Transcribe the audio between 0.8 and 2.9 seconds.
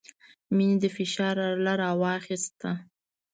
د فشار اله راواخيسته.